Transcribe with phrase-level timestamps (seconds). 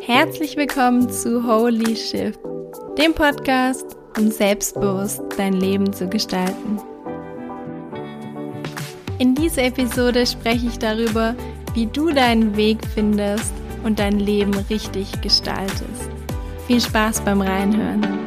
[0.00, 2.40] Herzlich willkommen zu Holy Shift,
[2.98, 6.80] dem Podcast, um selbstbewusst dein Leben zu gestalten.
[9.18, 11.34] In dieser Episode spreche ich darüber,
[11.74, 13.52] wie du deinen Weg findest
[13.84, 16.10] und dein Leben richtig gestaltest.
[16.66, 18.21] Viel Spaß beim Reinhören.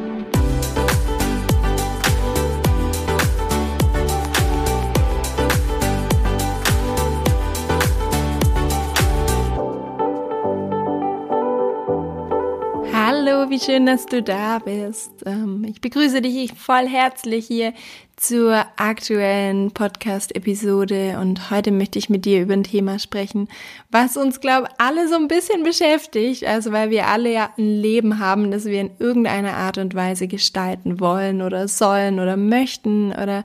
[13.66, 15.10] Schön, dass du da bist.
[15.26, 17.72] Ähm, ich begrüße dich voll herzlich hier
[18.14, 23.48] zur aktuellen Podcast-Episode und heute möchte ich mit dir über ein Thema sprechen,
[23.90, 26.44] was uns, glaube ich, alle so ein bisschen beschäftigt.
[26.44, 30.28] Also weil wir alle ja ein Leben haben, das wir in irgendeiner Art und Weise
[30.28, 33.42] gestalten wollen oder sollen oder möchten oder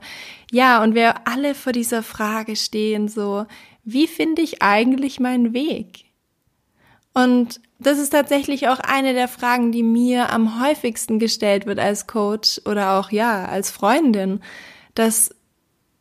[0.52, 3.44] ja, und wir alle vor dieser Frage stehen so,
[3.82, 6.04] wie finde ich eigentlich meinen Weg?
[7.12, 12.06] Und das ist tatsächlich auch eine der Fragen, die mir am häufigsten gestellt wird als
[12.06, 14.40] Coach oder auch ja, als Freundin,
[14.94, 15.34] dass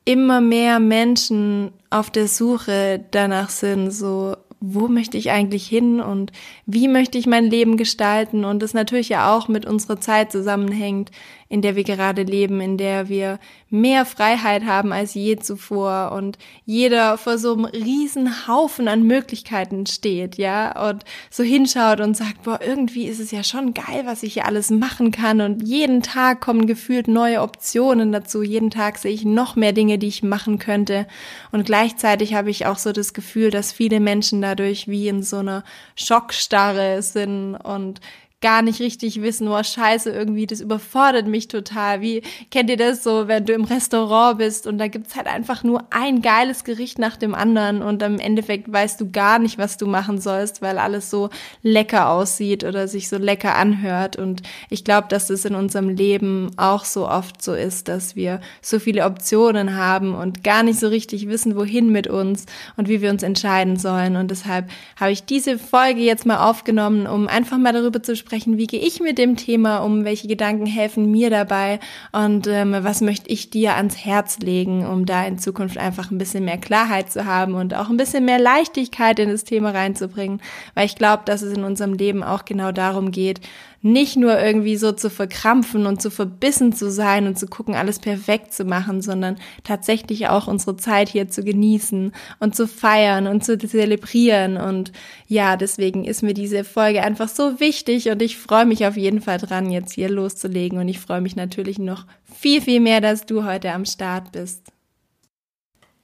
[0.05, 6.31] immer mehr Menschen auf der Suche danach sind, so wo möchte ich eigentlich hin und
[6.67, 8.45] wie möchte ich mein Leben gestalten?
[8.45, 11.09] Und das natürlich ja auch mit unserer Zeit zusammenhängt,
[11.51, 13.37] in der wir gerade leben, in der wir
[13.69, 19.85] mehr Freiheit haben als je zuvor und jeder vor so einem riesen Haufen an Möglichkeiten
[19.85, 24.23] steht, ja, und so hinschaut und sagt, boah, irgendwie ist es ja schon geil, was
[24.23, 28.97] ich hier alles machen kann und jeden Tag kommen gefühlt neue Optionen dazu, jeden Tag
[28.97, 31.05] sehe ich noch mehr Dinge, die ich machen könnte.
[31.51, 35.37] Und gleichzeitig habe ich auch so das Gefühl, dass viele Menschen dadurch wie in so
[35.37, 35.65] einer
[35.97, 37.99] Schockstarre sind und
[38.41, 42.01] gar nicht richtig wissen, oh scheiße, irgendwie, das überfordert mich total.
[42.01, 45.63] Wie kennt ihr das so, wenn du im Restaurant bist und da gibt's halt einfach
[45.63, 49.77] nur ein geiles Gericht nach dem anderen und im Endeffekt weißt du gar nicht, was
[49.77, 51.29] du machen sollst, weil alles so
[51.61, 54.15] lecker aussieht oder sich so lecker anhört.
[54.15, 58.41] Und ich glaube, dass das in unserem Leben auch so oft so ist, dass wir
[58.61, 63.01] so viele Optionen haben und gar nicht so richtig wissen, wohin mit uns und wie
[63.01, 64.15] wir uns entscheiden sollen.
[64.15, 64.67] Und deshalb
[64.99, 68.67] habe ich diese Folge jetzt mal aufgenommen, um einfach mal darüber zu sprechen, sprechen, wie
[68.67, 71.81] gehe ich mit dem Thema um, welche Gedanken helfen mir dabei
[72.13, 76.17] und ähm, was möchte ich dir ans Herz legen, um da in Zukunft einfach ein
[76.17, 80.41] bisschen mehr Klarheit zu haben und auch ein bisschen mehr Leichtigkeit in das Thema reinzubringen,
[80.75, 83.41] weil ich glaube, dass es in unserem Leben auch genau darum geht,
[83.81, 87.99] nicht nur irgendwie so zu verkrampfen und zu verbissen zu sein und zu gucken, alles
[87.99, 93.43] perfekt zu machen, sondern tatsächlich auch unsere Zeit hier zu genießen und zu feiern und
[93.43, 94.57] zu zelebrieren.
[94.57, 94.91] Und
[95.27, 99.21] ja, deswegen ist mir diese Folge einfach so wichtig und ich freue mich auf jeden
[99.21, 100.77] Fall dran, jetzt hier loszulegen.
[100.77, 104.71] Und ich freue mich natürlich noch viel, viel mehr, dass du heute am Start bist.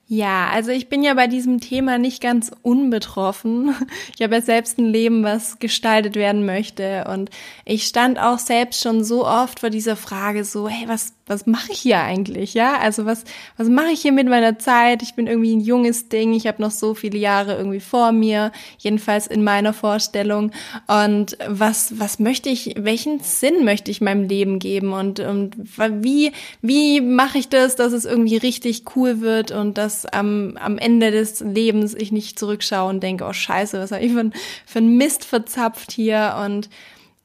[0.09, 3.75] Ja, also ich bin ja bei diesem Thema nicht ganz unbetroffen.
[4.15, 7.05] Ich habe ja selbst ein Leben, was gestaltet werden möchte.
[7.09, 7.29] Und
[7.65, 11.73] ich stand auch selbst schon so oft vor dieser Frage so, hey, was, was mache
[11.73, 12.53] ich hier eigentlich?
[12.53, 13.25] Ja, also was,
[13.57, 15.03] was mache ich hier mit meiner Zeit?
[15.03, 16.33] Ich bin irgendwie ein junges Ding.
[16.33, 20.51] Ich habe noch so viele Jahre irgendwie vor mir, jedenfalls in meiner Vorstellung.
[20.87, 24.93] Und was, was möchte ich, welchen Sinn möchte ich meinem Leben geben?
[24.93, 25.55] Und, und
[26.01, 30.77] wie, wie mache ich das, dass es irgendwie richtig cool wird und dass am, am
[30.77, 34.31] Ende des Lebens ich nicht zurückschaue und denke, oh scheiße, was habe ich für,
[34.65, 36.37] für ein Mist verzapft hier?
[36.45, 36.69] Und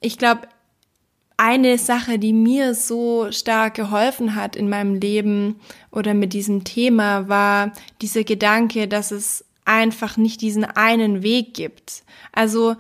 [0.01, 0.43] ich glaube,
[1.43, 5.57] eine Sache, die mir so stark geholfen hat in meinem Leben
[5.91, 12.05] oder mit diesem Thema, war dieser Gedanke, dass es einfach nicht diesen einen Weg gibt.
[12.31, 12.77] Also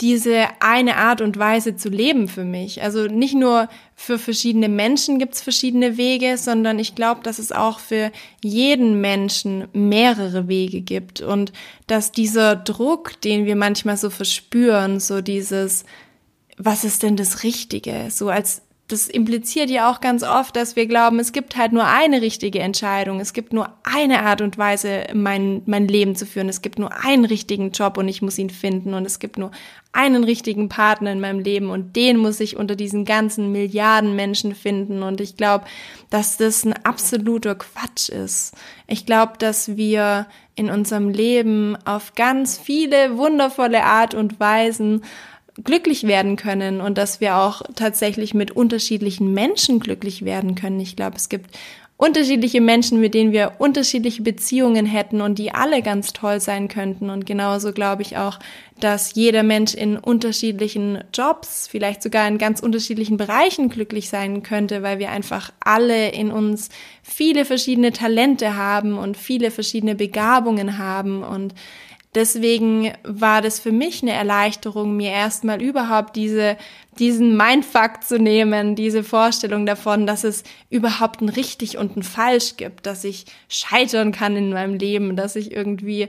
[0.00, 2.82] diese eine Art und Weise zu leben für mich.
[2.82, 7.78] Also nicht nur für verschiedene Menschen gibt's verschiedene Wege, sondern ich glaube, dass es auch
[7.78, 8.10] für
[8.42, 11.52] jeden Menschen mehrere Wege gibt und
[11.88, 15.84] dass dieser Druck, den wir manchmal so verspüren, so dieses,
[16.58, 20.86] was ist denn das Richtige, so als das impliziert ja auch ganz oft, dass wir
[20.86, 25.04] glauben, es gibt halt nur eine richtige Entscheidung, es gibt nur eine Art und Weise,
[25.12, 28.48] mein, mein Leben zu führen, es gibt nur einen richtigen Job und ich muss ihn
[28.48, 28.94] finden.
[28.94, 29.50] Und es gibt nur
[29.92, 34.54] einen richtigen Partner in meinem Leben und den muss ich unter diesen ganzen Milliarden Menschen
[34.54, 35.02] finden.
[35.02, 35.66] Und ich glaube,
[36.08, 38.54] dass das ein absoluter Quatsch ist.
[38.86, 45.02] Ich glaube, dass wir in unserem Leben auf ganz viele wundervolle Art und Weisen
[45.64, 50.80] glücklich werden können und dass wir auch tatsächlich mit unterschiedlichen Menschen glücklich werden können.
[50.80, 51.56] Ich glaube, es gibt
[51.98, 57.10] unterschiedliche Menschen, mit denen wir unterschiedliche Beziehungen hätten und die alle ganz toll sein könnten.
[57.10, 58.38] Und genauso glaube ich auch,
[58.78, 64.84] dass jeder Mensch in unterschiedlichen Jobs, vielleicht sogar in ganz unterschiedlichen Bereichen glücklich sein könnte,
[64.84, 66.68] weil wir einfach alle in uns
[67.02, 71.52] viele verschiedene Talente haben und viele verschiedene Begabungen haben und
[72.18, 76.56] Deswegen war das für mich eine Erleichterung, mir erstmal überhaupt diese
[76.98, 82.56] diesen Mindfuck zu nehmen, diese Vorstellung davon, dass es überhaupt ein richtig und ein falsch
[82.56, 86.08] gibt, dass ich scheitern kann in meinem Leben, dass ich irgendwie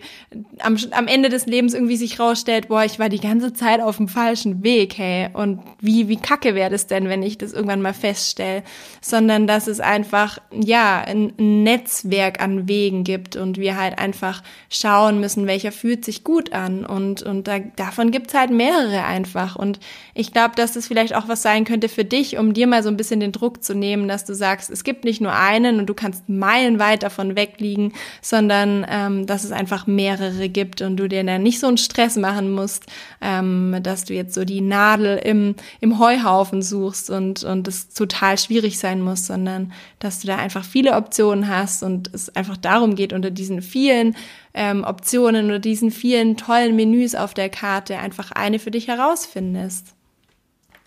[0.60, 3.98] am, am Ende des Lebens irgendwie sich rausstellt, boah, ich war die ganze Zeit auf
[3.98, 7.82] dem falschen Weg, hey, und wie, wie kacke wäre das denn, wenn ich das irgendwann
[7.82, 8.64] mal feststelle,
[9.02, 15.20] sondern dass es einfach, ja, ein Netzwerk an Wegen gibt und wir halt einfach schauen
[15.20, 19.56] müssen, welcher fühlt sich gut an und, und da, davon gibt's halt mehrere einfach.
[19.56, 19.80] Und
[20.14, 22.90] ich glaube, dass es vielleicht auch was sein könnte für dich, um dir mal so
[22.90, 25.86] ein bisschen den Druck zu nehmen, dass du sagst, es gibt nicht nur einen und
[25.86, 31.24] du kannst meilenweit davon wegliegen, sondern ähm, dass es einfach mehrere gibt und du dir
[31.24, 32.86] dann nicht so einen Stress machen musst,
[33.22, 38.38] ähm, dass du jetzt so die Nadel im, im Heuhaufen suchst und, und es total
[38.38, 42.96] schwierig sein muss, sondern dass du da einfach viele Optionen hast und es einfach darum
[42.96, 44.16] geht, unter diesen vielen
[44.54, 49.96] ähm, Optionen oder diesen vielen tollen Menüs auf der Karte einfach eine für dich herausfindest.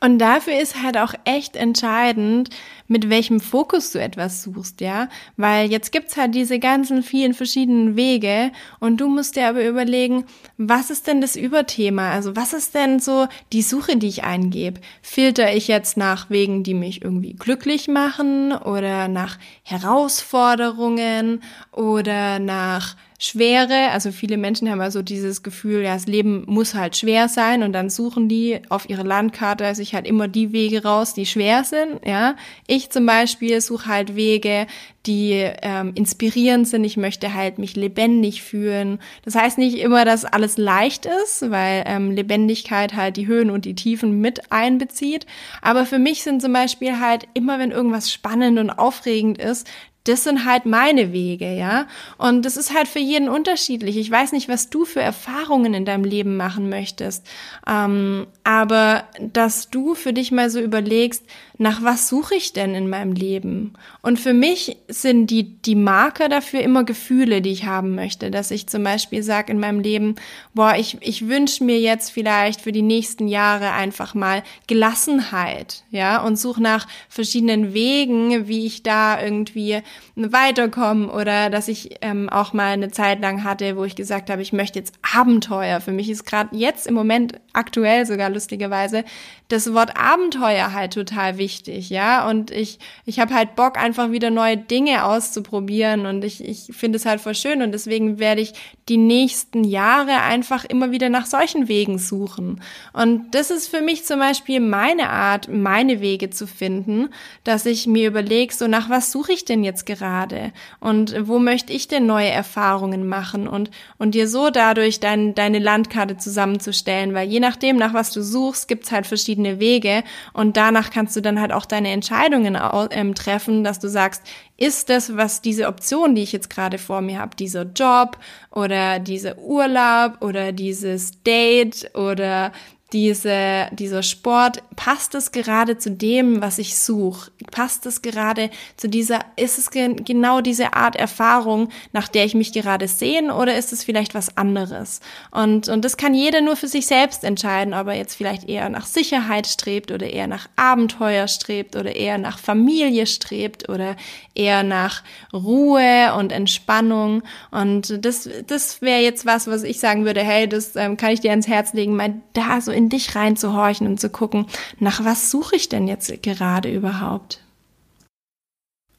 [0.02, 2.50] Und dafür ist halt auch echt entscheidend,
[2.88, 5.08] mit welchem Fokus du etwas suchst, ja?
[5.36, 8.50] Weil jetzt gibt's halt diese ganzen vielen verschiedenen Wege
[8.80, 10.24] und du musst dir aber überlegen,
[10.58, 12.10] was ist denn das Überthema?
[12.10, 14.80] Also was ist denn so die Suche, die ich eingebe?
[15.02, 22.96] Filter ich jetzt nach Wegen, die mich irgendwie glücklich machen oder nach Herausforderungen oder nach
[23.24, 27.62] Schwere, also viele Menschen haben also dieses Gefühl, ja, das Leben muss halt schwer sein
[27.62, 31.62] und dann suchen die auf ihre Landkarte sich halt immer die Wege raus, die schwer
[31.62, 32.34] sind, ja.
[32.66, 34.66] Ich zum Beispiel suche halt Wege,
[35.06, 35.32] die
[35.62, 36.82] ähm, inspirierend sind.
[36.82, 38.98] Ich möchte halt mich lebendig fühlen.
[39.24, 43.64] Das heißt nicht immer, dass alles leicht ist, weil ähm, Lebendigkeit halt die Höhen und
[43.64, 45.26] die Tiefen mit einbezieht.
[45.60, 49.68] Aber für mich sind zum Beispiel halt immer, wenn irgendwas spannend und aufregend ist,
[50.04, 51.86] das sind halt meine Wege, ja.
[52.18, 53.96] Und das ist halt für jeden unterschiedlich.
[53.96, 57.24] Ich weiß nicht, was du für Erfahrungen in deinem Leben machen möchtest.
[57.68, 61.24] Ähm, aber dass du für dich mal so überlegst,
[61.62, 63.74] nach was suche ich denn in meinem Leben?
[64.02, 68.32] Und für mich sind die, die Marker dafür immer Gefühle, die ich haben möchte.
[68.32, 70.16] Dass ich zum Beispiel sage in meinem Leben,
[70.54, 76.22] boah, ich, ich wünsche mir jetzt vielleicht für die nächsten Jahre einfach mal Gelassenheit, ja,
[76.22, 79.82] und suche nach verschiedenen Wegen, wie ich da irgendwie
[80.16, 84.42] weiterkomme oder dass ich ähm, auch mal eine Zeit lang hatte, wo ich gesagt habe,
[84.42, 85.80] ich möchte jetzt Abenteuer.
[85.80, 89.04] Für mich ist gerade jetzt im Moment aktuell sogar lustigerweise
[89.52, 92.26] das Wort Abenteuer halt total wichtig, ja.
[92.28, 96.06] Und ich, ich habe halt Bock, einfach wieder neue Dinge auszuprobieren.
[96.06, 97.60] Und ich, ich finde es halt voll schön.
[97.60, 98.54] Und deswegen werde ich
[98.88, 102.62] die nächsten Jahre einfach immer wieder nach solchen Wegen suchen.
[102.94, 107.10] Und das ist für mich zum Beispiel meine Art, meine Wege zu finden,
[107.44, 110.52] dass ich mir überlege, so nach was suche ich denn jetzt gerade?
[110.80, 113.46] Und wo möchte ich denn neue Erfahrungen machen?
[113.46, 118.22] Und, und dir so dadurch dein, deine Landkarte zusammenzustellen, weil je nachdem, nach was du
[118.22, 120.04] suchst, gibt's halt verschiedene verschiedene Wege.
[120.32, 122.58] Und danach kannst du dann halt auch deine Entscheidungen
[122.90, 124.22] ähm, treffen, dass du sagst,
[124.56, 128.18] ist das, was diese Option, die ich jetzt gerade vor mir habe, dieser Job
[128.50, 132.52] oder dieser Urlaub oder dieses Date oder
[132.92, 137.30] diese, dieser Sport, passt es gerade zu dem, was ich suche?
[137.50, 142.34] Passt es gerade zu dieser, ist es ge genau diese Art Erfahrung, nach der ich
[142.34, 145.00] mich gerade sehne oder ist es vielleicht was anderes?
[145.30, 148.68] Und, und das kann jeder nur für sich selbst entscheiden, ob er jetzt vielleicht eher
[148.68, 153.96] nach Sicherheit strebt oder eher nach Abenteuer strebt oder eher nach Familie strebt oder
[154.34, 155.02] eher nach
[155.32, 157.22] Ruhe und Entspannung.
[157.50, 161.20] Und das, das wäre jetzt was, was ich sagen würde, hey, das ähm, kann ich
[161.20, 164.46] dir ans Herz legen, mal da so in in dich reinzuhorchen und zu gucken,
[164.78, 167.40] nach was suche ich denn jetzt gerade überhaupt?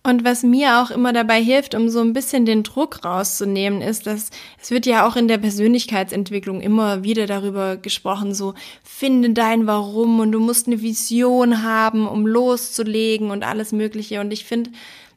[0.06, 4.06] Und was mir auch immer dabei hilft, um so ein bisschen den Druck rauszunehmen, ist,
[4.06, 9.66] dass es wird ja auch in der Persönlichkeitsentwicklung immer wieder darüber gesprochen, so finde dein
[9.66, 14.20] Warum und du musst eine Vision haben, um loszulegen und alles Mögliche.
[14.20, 14.72] Und ich finde,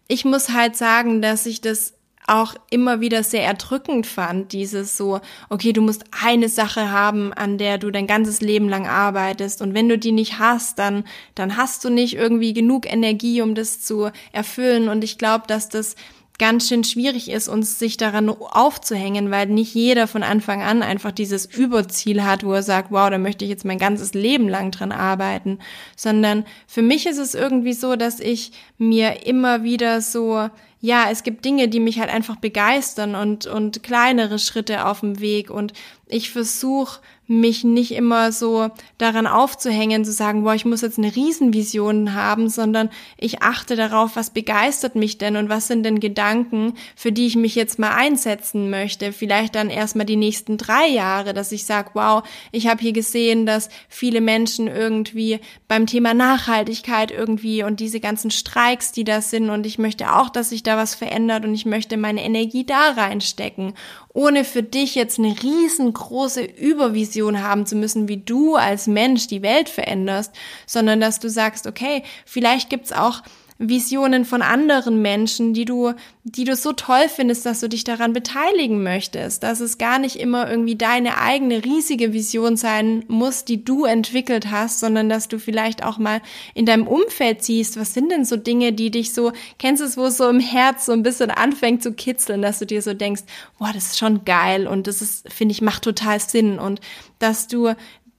[0.06, 1.95] ich muss halt sagen, dass ich das
[2.26, 7.58] auch immer wieder sehr erdrückend fand, dieses so, okay, du musst eine Sache haben, an
[7.58, 9.62] der du dein ganzes Leben lang arbeitest.
[9.62, 11.04] Und wenn du die nicht hast, dann
[11.34, 14.88] dann hast du nicht irgendwie genug Energie, um das zu erfüllen.
[14.88, 15.96] Und ich glaube, dass das
[16.38, 21.12] ganz schön schwierig ist, uns sich daran aufzuhängen, weil nicht jeder von Anfang an einfach
[21.12, 24.70] dieses Überziel hat, wo er sagt, wow, da möchte ich jetzt mein ganzes Leben lang
[24.70, 25.58] dran arbeiten,
[25.96, 31.22] sondern für mich ist es irgendwie so, dass ich mir immer wieder so ja, es
[31.22, 35.72] gibt Dinge, die mich halt einfach begeistern und, und kleinere Schritte auf dem Weg und
[36.08, 38.68] ich versuche mich nicht immer so
[38.98, 44.14] daran aufzuhängen, zu sagen, boah, ich muss jetzt eine Riesenvision haben, sondern ich achte darauf,
[44.14, 47.94] was begeistert mich denn und was sind denn Gedanken, für die ich mich jetzt mal
[47.94, 49.12] einsetzen möchte.
[49.12, 53.44] Vielleicht dann erstmal die nächsten drei Jahre, dass ich sage, wow, ich habe hier gesehen,
[53.44, 59.50] dass viele Menschen irgendwie beim Thema Nachhaltigkeit irgendwie und diese ganzen Streiks, die da sind
[59.50, 62.90] und ich möchte auch, dass sich da was verändert und ich möchte meine Energie da
[62.90, 63.74] reinstecken
[64.16, 69.42] ohne für dich jetzt eine riesengroße Übervision haben zu müssen, wie du als Mensch die
[69.42, 70.34] Welt veränderst,
[70.66, 73.22] sondern dass du sagst, okay, vielleicht gibt's auch
[73.58, 75.94] Visionen von anderen Menschen, die du,
[76.24, 80.16] die du so toll findest, dass du dich daran beteiligen möchtest, dass es gar nicht
[80.16, 85.38] immer irgendwie deine eigene riesige Vision sein muss, die du entwickelt hast, sondern dass du
[85.38, 86.20] vielleicht auch mal
[86.54, 89.96] in deinem Umfeld siehst, was sind denn so Dinge, die dich so, kennst du es,
[89.96, 92.92] wo es so im Herz so ein bisschen anfängt zu kitzeln, dass du dir so
[92.92, 93.22] denkst,
[93.58, 96.80] boah, das ist schon geil und das ist, finde ich, macht total Sinn und
[97.18, 97.74] dass du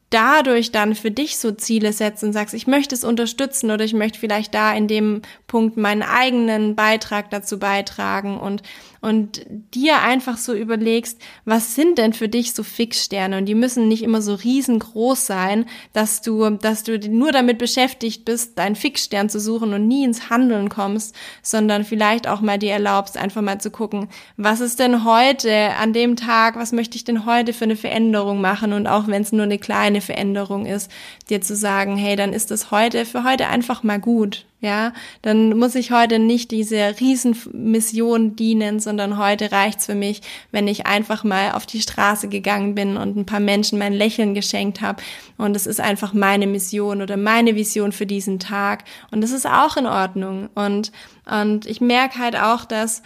[0.10, 3.94] dadurch dann für dich so Ziele setzt und sagst, ich möchte es unterstützen oder ich
[3.94, 8.64] möchte vielleicht da in dem Punkt meinen eigenen Beitrag dazu beitragen und
[9.02, 13.38] und dir einfach so überlegst, was sind denn für dich so Fixsterne?
[13.38, 18.26] Und die müssen nicht immer so riesengroß sein, dass du, dass du nur damit beschäftigt
[18.26, 22.74] bist, deinen Fixstern zu suchen und nie ins Handeln kommst, sondern vielleicht auch mal dir
[22.74, 27.04] erlaubst, einfach mal zu gucken, was ist denn heute an dem Tag, was möchte ich
[27.04, 28.74] denn heute für eine Veränderung machen?
[28.74, 30.92] Und auch wenn es nur eine kleine Veränderung ist,
[31.30, 35.56] dir zu sagen, hey, dann ist es heute für heute einfach mal gut ja, dann
[35.60, 41.24] muss ich heute nicht diese Riesenmission dienen, sondern heute reicht's für mich, wenn ich einfach
[41.24, 45.04] mal auf die Straße gegangen bin und ein paar Menschen mein Lächeln geschenkt habe.
[45.38, 48.84] Und es ist einfach meine Mission oder meine Vision für diesen Tag.
[49.12, 50.50] Und das ist auch in Ordnung.
[50.56, 50.92] Und,
[51.30, 53.04] und ich merke halt auch, dass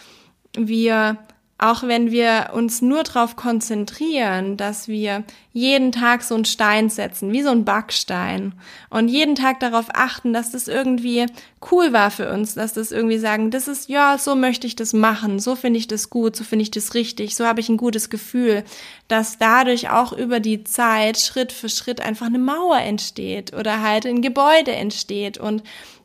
[0.55, 1.17] wir
[1.61, 7.31] auch wenn wir uns nur darauf konzentrieren, dass wir jeden Tag so einen Stein setzen,
[7.31, 8.53] wie so ein Backstein
[8.89, 11.27] und jeden Tag darauf achten, dass das irgendwie
[11.71, 14.93] cool war für uns, dass das irgendwie sagen, das ist, ja, so möchte ich das
[14.93, 17.77] machen, so finde ich das gut, so finde ich das richtig, so habe ich ein
[17.77, 18.63] gutes Gefühl,
[19.07, 24.07] dass dadurch auch über die Zeit Schritt für Schritt einfach eine Mauer entsteht oder halt
[24.07, 25.37] ein Gebäude entsteht.
[25.37, 25.61] Und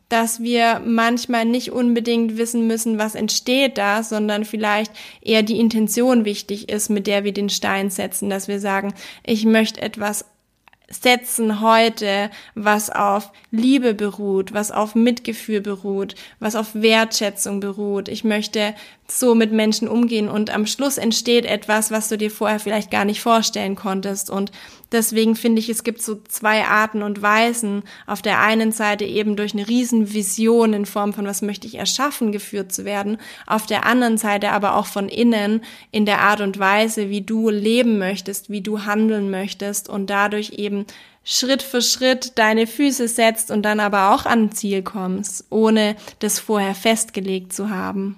[0.09, 6.25] dass wir manchmal nicht unbedingt wissen müssen, was entsteht da, sondern vielleicht eher die Intention
[6.25, 8.93] wichtig ist, mit der wir den Stein setzen, dass wir sagen,
[9.25, 10.25] ich möchte etwas
[10.89, 18.07] setzen heute, was auf Liebe beruht, was auf Mitgefühl beruht, was auf Wertschätzung beruht.
[18.07, 18.73] Ich möchte
[19.09, 23.05] so mit Menschen umgehen und am Schluss entsteht etwas, was du dir vorher vielleicht gar
[23.05, 24.29] nicht vorstellen konntest.
[24.29, 24.51] Und
[24.91, 27.83] deswegen finde ich, es gibt so zwei Arten und Weisen.
[28.05, 32.33] Auf der einen Seite eben durch eine Riesenvision in Form von was möchte ich erschaffen
[32.33, 33.17] geführt zu werden.
[33.45, 35.61] Auf der anderen Seite aber auch von innen
[35.91, 40.53] in der Art und Weise, wie du leben möchtest, wie du handeln möchtest und dadurch
[40.57, 40.85] eben
[41.23, 46.39] Schritt für Schritt deine Füße setzt und dann aber auch an Ziel kommst, ohne das
[46.39, 48.17] vorher festgelegt zu haben.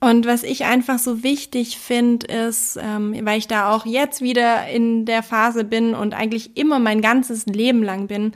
[0.00, 4.68] Und was ich einfach so wichtig finde, ist, ähm, weil ich da auch jetzt wieder
[4.68, 8.32] in der Phase bin und eigentlich immer mein ganzes Leben lang bin,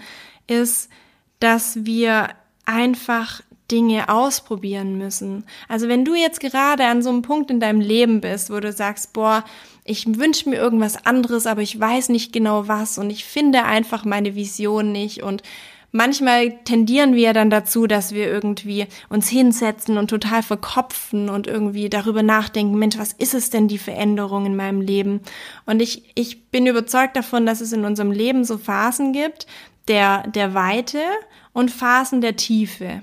[0.49, 0.91] ist,
[1.39, 2.31] dass wir
[2.65, 5.45] einfach Dinge ausprobieren müssen.
[5.69, 8.73] Also wenn du jetzt gerade an so einem Punkt in deinem Leben bist, wo du
[8.73, 9.45] sagst, boah,
[9.85, 14.05] ich wünsche mir irgendwas anderes, aber ich weiß nicht genau was und ich finde einfach
[14.05, 15.43] meine Vision nicht und
[15.93, 21.89] manchmal tendieren wir dann dazu, dass wir irgendwie uns hinsetzen und total verkopfen und irgendwie
[21.89, 25.21] darüber nachdenken, Mensch, was ist es denn die Veränderung in meinem Leben?
[25.67, 29.47] Und ich, ich bin überzeugt davon, dass es in unserem Leben so Phasen gibt,
[29.89, 31.01] der, der Weite
[31.53, 33.03] und Phasen der Tiefe.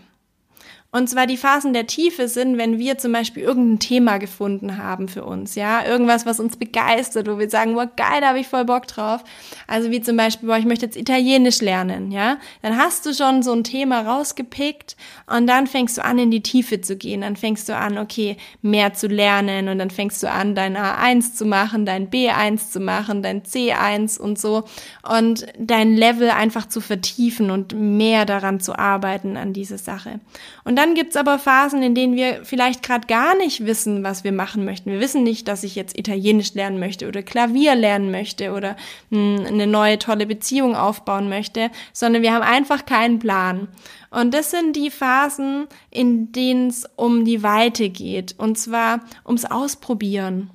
[0.91, 5.07] Und zwar die Phasen der Tiefe sind, wenn wir zum Beispiel irgendein Thema gefunden haben
[5.07, 8.47] für uns, ja, irgendwas, was uns begeistert, wo wir sagen, boah, geil, da habe ich
[8.47, 9.23] voll Bock drauf.
[9.67, 12.37] Also wie zum Beispiel, boah, ich möchte jetzt Italienisch lernen, ja.
[12.63, 14.95] Dann hast du schon so ein Thema rausgepickt
[15.27, 17.21] und dann fängst du an, in die Tiefe zu gehen.
[17.21, 21.35] Dann fängst du an, okay, mehr zu lernen und dann fängst du an, dein A1
[21.35, 24.63] zu machen, dein B1 zu machen, dein C1 und so
[25.07, 30.19] und dein Level einfach zu vertiefen und mehr daran zu arbeiten an diese Sache.
[30.63, 34.31] Und dann gibt's aber Phasen, in denen wir vielleicht gerade gar nicht wissen, was wir
[34.31, 34.89] machen möchten.
[34.89, 38.77] Wir wissen nicht, dass ich jetzt Italienisch lernen möchte oder Klavier lernen möchte oder
[39.09, 43.67] mh, hm, eine neue tolle Beziehung aufbauen möchte, sondern wir haben einfach keinen Plan.
[44.09, 49.43] Und das sind die Phasen, in denen es um die Weite geht, und zwar ums
[49.43, 50.49] Ausprobieren.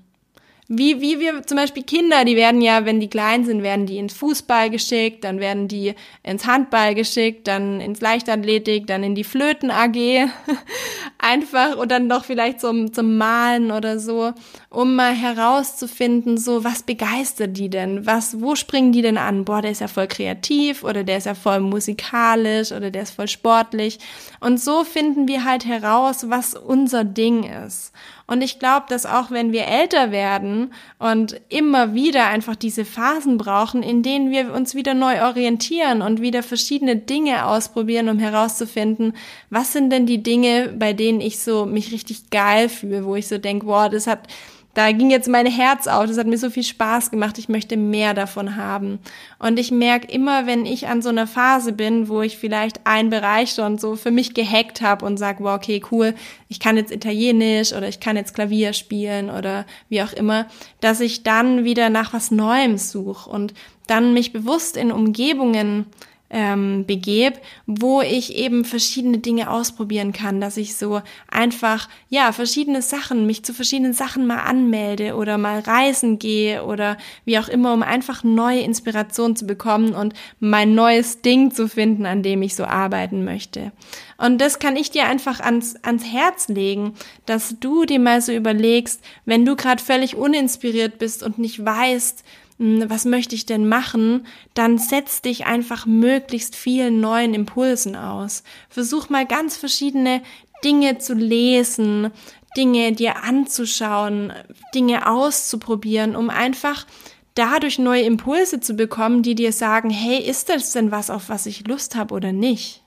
[0.66, 3.98] Wie, wie wir zum Beispiel Kinder, die werden ja, wenn die klein sind, werden die
[3.98, 9.24] ins Fußball geschickt, dann werden die ins Handball geschickt, dann ins Leichtathletik, dann in die
[9.24, 9.96] Flöten AG.
[11.18, 14.32] Einfach und dann noch vielleicht zum, zum Malen oder so,
[14.70, 18.06] um mal herauszufinden, so, was begeistert die denn?
[18.06, 19.44] Was, wo springen die denn an?
[19.44, 23.14] Boah, der ist ja voll kreativ oder der ist ja voll musikalisch oder der ist
[23.14, 23.98] voll sportlich.
[24.40, 27.92] Und so finden wir halt heraus, was unser Ding ist.
[28.26, 33.36] Und ich glaube, dass auch wenn wir älter werden und immer wieder einfach diese Phasen
[33.36, 39.14] brauchen, in denen wir uns wieder neu orientieren und wieder verschiedene Dinge ausprobieren, um herauszufinden,
[39.50, 43.28] was sind denn die Dinge, bei denen ich so mich richtig geil fühle, wo ich
[43.28, 44.26] so denke, wow, das hat
[44.74, 47.76] da ging jetzt mein Herz auf, das hat mir so viel Spaß gemacht, ich möchte
[47.76, 48.98] mehr davon haben.
[49.38, 53.08] Und ich merke immer, wenn ich an so einer Phase bin, wo ich vielleicht einen
[53.08, 56.14] Bereich schon so für mich gehackt habe und sage, wow, okay, cool,
[56.48, 60.46] ich kann jetzt Italienisch oder ich kann jetzt Klavier spielen oder wie auch immer,
[60.80, 63.54] dass ich dann wieder nach was Neuem suche und
[63.86, 65.86] dann mich bewusst in Umgebungen
[66.30, 71.00] ähm, begebe, wo ich eben verschiedene Dinge ausprobieren kann, dass ich so
[71.30, 76.96] einfach, ja, verschiedene Sachen, mich zu verschiedenen Sachen mal anmelde oder mal reisen gehe oder
[77.24, 82.06] wie auch immer, um einfach neue Inspiration zu bekommen und mein neues Ding zu finden,
[82.06, 83.72] an dem ich so arbeiten möchte.
[84.16, 86.94] Und das kann ich dir einfach ans, ans Herz legen,
[87.26, 92.24] dass du dir mal so überlegst, wenn du gerade völlig uninspiriert bist und nicht weißt,
[92.58, 98.44] was möchte ich denn machen, dann setz dich einfach möglichst vielen neuen Impulsen aus.
[98.68, 100.22] Versuch mal ganz verschiedene
[100.64, 102.10] Dinge zu lesen,
[102.56, 104.32] Dinge dir anzuschauen,
[104.74, 106.86] Dinge auszuprobieren, um einfach
[107.34, 111.46] dadurch neue Impulse zu bekommen, die dir sagen, hey, ist das denn was, auf was
[111.46, 112.84] ich Lust habe oder nicht?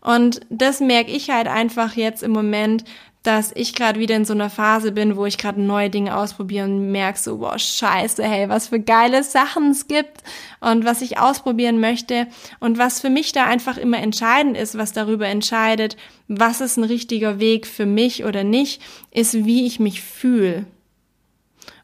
[0.00, 2.84] Und das merke ich halt einfach jetzt im Moment,
[3.22, 6.64] dass ich gerade wieder in so einer Phase bin, wo ich gerade neue Dinge ausprobiere
[6.64, 10.22] und merke so, boah, scheiße, hey, was für geile Sachen es gibt
[10.60, 12.28] und was ich ausprobieren möchte
[12.60, 15.98] und was für mich da einfach immer entscheidend ist, was darüber entscheidet,
[16.28, 20.64] was ist ein richtiger Weg für mich oder nicht, ist, wie ich mich fühle.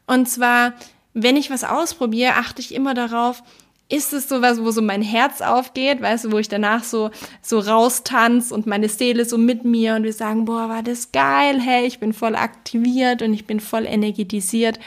[0.07, 0.73] Und zwar,
[1.13, 3.43] wenn ich was ausprobiere, achte ich immer darauf,
[3.89, 7.09] ist es sowas, wo so mein Herz aufgeht, weißt du, wo ich danach so,
[7.41, 11.61] so raustanz und meine Seele so mit mir und wir sagen, boah, war das geil,
[11.61, 14.79] hey, ich bin voll aktiviert und ich bin voll energetisiert.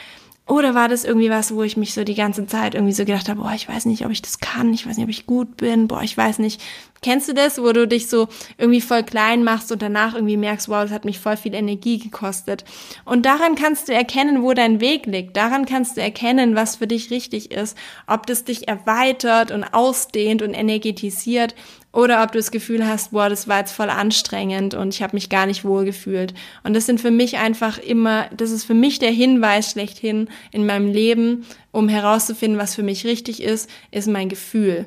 [0.51, 3.29] Oder war das irgendwie was, wo ich mich so die ganze Zeit irgendwie so gedacht
[3.29, 5.55] habe, boah, ich weiß nicht, ob ich das kann, ich weiß nicht, ob ich gut
[5.55, 6.61] bin, boah, ich weiß nicht.
[7.01, 10.67] Kennst du das, wo du dich so irgendwie voll klein machst und danach irgendwie merkst,
[10.67, 12.65] wow, das hat mich voll viel Energie gekostet.
[13.05, 15.37] Und daran kannst du erkennen, wo dein Weg liegt.
[15.37, 17.77] Daran kannst du erkennen, was für dich richtig ist.
[18.05, 21.55] Ob das dich erweitert und ausdehnt und energetisiert
[21.93, 25.15] oder ob du das Gefühl hast, boah, das war jetzt voll anstrengend und ich habe
[25.15, 26.33] mich gar nicht wohl gefühlt.
[26.63, 30.65] Und das sind für mich einfach immer, das ist für mich der Hinweis schlechthin in
[30.65, 34.85] meinem Leben, um herauszufinden, was für mich richtig ist, ist mein Gefühl.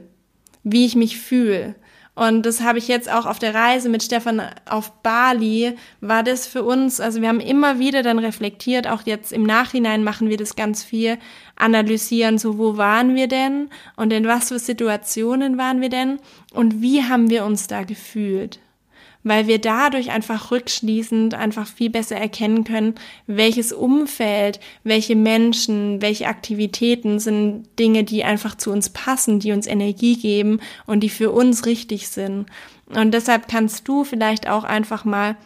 [0.62, 1.74] Wie ich mich fühle.
[2.14, 6.46] Und das habe ich jetzt auch auf der Reise mit Stefan auf Bali, war das
[6.46, 10.37] für uns, also wir haben immer wieder dann reflektiert, auch jetzt im Nachhinein machen wir
[10.37, 11.18] das ganz viel,
[11.57, 16.20] analysieren, so wo waren wir denn und in was für Situationen waren wir denn
[16.53, 18.61] und wie haben wir uns da gefühlt
[19.24, 22.94] weil wir dadurch einfach rückschließend einfach viel besser erkennen können,
[23.26, 29.66] welches Umfeld, welche Menschen, welche Aktivitäten sind Dinge, die einfach zu uns passen, die uns
[29.66, 32.46] Energie geben und die für uns richtig sind.
[32.87, 35.37] Und deshalb kannst du vielleicht auch einfach mal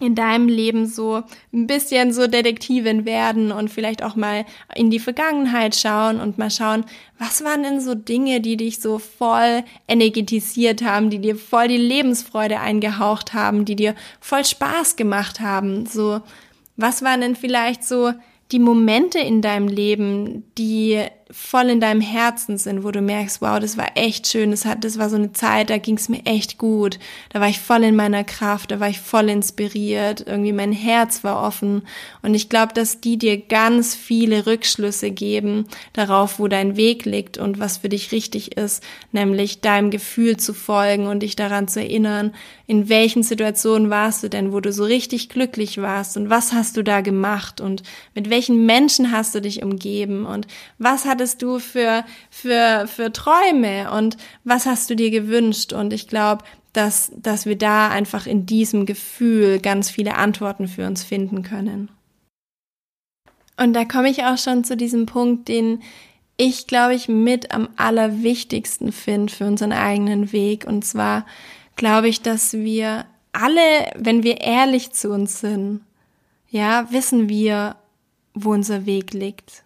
[0.00, 4.98] in deinem Leben so ein bisschen so Detektivin werden und vielleicht auch mal in die
[4.98, 6.84] Vergangenheit schauen und mal schauen,
[7.18, 11.76] was waren denn so Dinge, die dich so voll energetisiert haben, die dir voll die
[11.76, 15.86] Lebensfreude eingehaucht haben, die dir voll Spaß gemacht haben.
[15.86, 16.20] So,
[16.76, 18.12] was waren denn vielleicht so
[18.50, 21.00] die Momente in deinem Leben, die
[21.32, 24.84] voll in deinem Herzen sind, wo du merkst, wow, das war echt schön, das hat,
[24.84, 26.98] das war so eine Zeit, da ging es mir echt gut,
[27.30, 31.24] da war ich voll in meiner Kraft, da war ich voll inspiriert, irgendwie mein Herz
[31.24, 31.82] war offen.
[32.20, 37.38] Und ich glaube, dass die dir ganz viele Rückschlüsse geben darauf, wo dein Weg liegt
[37.38, 41.80] und was für dich richtig ist, nämlich deinem Gefühl zu folgen und dich daran zu
[41.80, 42.34] erinnern,
[42.66, 46.76] in welchen Situationen warst du denn, wo du so richtig glücklich warst und was hast
[46.76, 47.82] du da gemacht und
[48.14, 50.46] mit welchen Menschen hast du dich umgeben und
[50.78, 55.72] was hat hattest du für, für, für Träume und was hast du dir gewünscht?
[55.72, 60.84] Und ich glaube, dass, dass wir da einfach in diesem Gefühl ganz viele Antworten für
[60.84, 61.90] uns finden können.
[63.56, 65.82] Und da komme ich auch schon zu diesem Punkt, den
[66.36, 70.66] ich, glaube ich, mit am allerwichtigsten finde für unseren eigenen Weg.
[70.66, 71.24] Und zwar
[71.76, 75.82] glaube ich, dass wir alle, wenn wir ehrlich zu uns sind,
[76.50, 77.76] ja, wissen wir,
[78.34, 79.62] wo unser Weg liegt.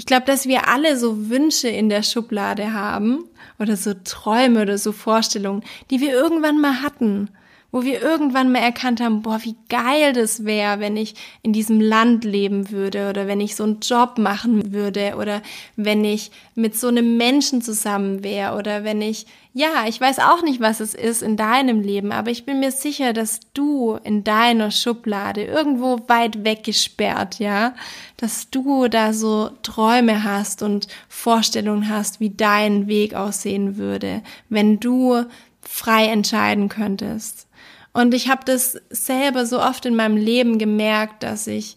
[0.00, 3.24] Ich glaube, dass wir alle so Wünsche in der Schublade haben
[3.58, 7.28] oder so Träume oder so Vorstellungen, die wir irgendwann mal hatten
[7.72, 11.80] wo wir irgendwann mal erkannt haben, boah, wie geil das wäre, wenn ich in diesem
[11.80, 15.42] Land leben würde oder wenn ich so einen Job machen würde oder
[15.76, 20.42] wenn ich mit so einem Menschen zusammen wäre oder wenn ich, ja, ich weiß auch
[20.42, 24.24] nicht, was es ist in deinem Leben, aber ich bin mir sicher, dass du in
[24.24, 27.74] deiner Schublade irgendwo weit weggesperrt, ja,
[28.16, 34.80] dass du da so Träume hast und Vorstellungen hast, wie dein Weg aussehen würde, wenn
[34.80, 35.24] du
[35.62, 37.46] frei entscheiden könntest.
[37.92, 41.76] Und ich habe das selber so oft in meinem Leben gemerkt, dass ich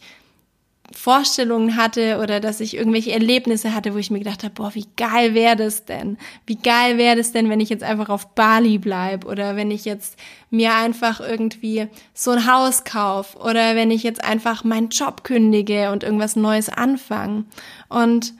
[0.96, 4.86] Vorstellungen hatte oder dass ich irgendwelche Erlebnisse hatte, wo ich mir gedacht habe, boah, wie
[4.96, 6.18] geil wäre das denn?
[6.46, 9.86] Wie geil wäre das denn, wenn ich jetzt einfach auf Bali bleib oder wenn ich
[9.86, 10.20] jetzt
[10.52, 15.92] mir einfach irgendwie so ein Haus kauf oder wenn ich jetzt einfach meinen Job kündige
[15.92, 17.46] und irgendwas Neues anfange.
[17.90, 18.34] Und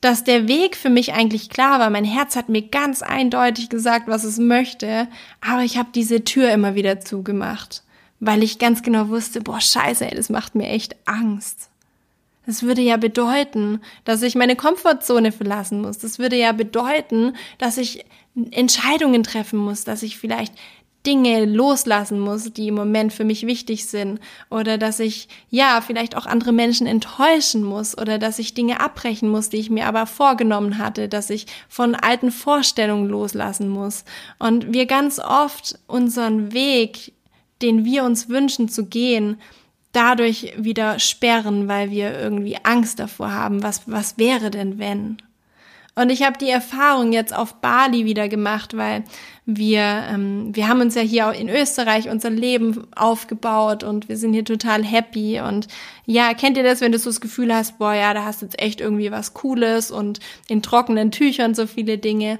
[0.00, 1.90] dass der Weg für mich eigentlich klar war.
[1.90, 5.08] Mein Herz hat mir ganz eindeutig gesagt, was es möchte,
[5.40, 7.82] aber ich habe diese Tür immer wieder zugemacht,
[8.18, 11.68] weil ich ganz genau wusste, boah, scheiße, ey, das macht mir echt Angst.
[12.46, 15.98] Das würde ja bedeuten, dass ich meine Komfortzone verlassen muss.
[15.98, 18.04] Das würde ja bedeuten, dass ich
[18.50, 20.54] Entscheidungen treffen muss, dass ich vielleicht
[21.06, 24.20] Dinge loslassen muss, die im Moment für mich wichtig sind.
[24.50, 27.96] Oder dass ich ja vielleicht auch andere Menschen enttäuschen muss.
[27.96, 31.94] Oder dass ich Dinge abbrechen muss, die ich mir aber vorgenommen hatte, dass ich von
[31.94, 34.04] alten Vorstellungen loslassen muss.
[34.38, 37.12] Und wir ganz oft unseren Weg,
[37.62, 39.38] den wir uns wünschen zu gehen,
[39.92, 45.18] dadurch wieder sperren, weil wir irgendwie Angst davor haben, was was wäre denn wenn?
[45.96, 49.02] Und ich habe die Erfahrung jetzt auf Bali wieder gemacht, weil
[49.44, 54.32] wir, ähm, wir haben uns ja hier in Österreich unser Leben aufgebaut und wir sind
[54.32, 55.40] hier total happy.
[55.40, 55.66] Und
[56.06, 58.46] ja, kennt ihr das, wenn du so das Gefühl hast, boah, ja, da hast du
[58.46, 62.38] jetzt echt irgendwie was Cooles und in trockenen Tüchern so viele Dinge.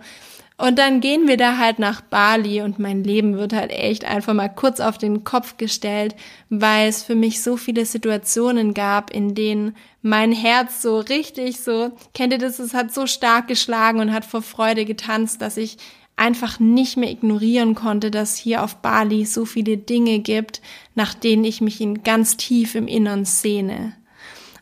[0.60, 4.34] Und dann gehen wir da halt nach Bali und mein Leben wird halt echt einfach
[4.34, 6.14] mal kurz auf den Kopf gestellt,
[6.50, 11.92] weil es für mich so viele Situationen gab, in denen mein Herz so richtig so,
[12.12, 15.78] kennt ihr das, es hat so stark geschlagen und hat vor Freude getanzt, dass ich
[16.14, 20.60] einfach nicht mehr ignorieren konnte, dass hier auf Bali so viele Dinge gibt,
[20.94, 23.96] nach denen ich mich in ganz tief im Innern sehne.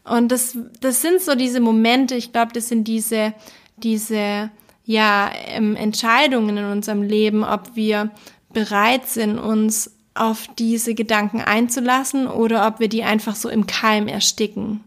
[0.05, 3.35] Und das, das sind so diese Momente, ich glaube, das sind diese,
[3.79, 4.51] diese,
[4.89, 8.11] ja, ähm, Entscheidungen in unserem Leben, ob wir
[8.55, 14.09] bereit sind, uns auf diese Gedanken einzulassen oder ob wir die einfach so im Keim
[14.09, 14.83] ersticken.